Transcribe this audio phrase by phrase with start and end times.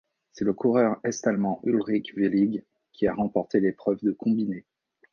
[0.31, 4.65] C'est le coureur est-allemand Ulrich Wehling qui a remporté l'épreuve de combiné.